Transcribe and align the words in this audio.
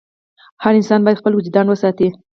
هر 0.63 0.73
انسان 0.79 0.99
باید 1.03 1.19
خپل 1.21 1.33
وجدان 1.35 1.65
وساتي. 1.69 2.07